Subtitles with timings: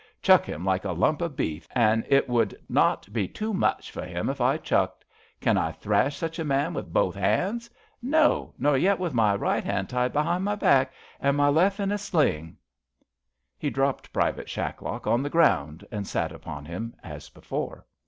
[0.23, 4.03] Chuck him like a lump o' beef, an' it would not be too much for
[4.03, 5.05] him if I chucked.
[5.39, 7.69] Can I thrash such a man with both 'andsf
[8.01, 11.91] No, nor yet with my right 'and tied behind my back, an' my lef' in
[11.91, 12.57] a sling."
[13.59, 17.85] He dropped Private Shacklock on the ground and sat upon him as before.